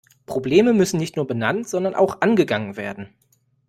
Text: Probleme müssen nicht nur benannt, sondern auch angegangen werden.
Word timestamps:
Probleme 0.25 0.73
müssen 0.73 0.97
nicht 0.99 1.15
nur 1.15 1.27
benannt, 1.27 1.69
sondern 1.69 1.93
auch 1.93 2.21
angegangen 2.21 2.75
werden. 2.75 3.13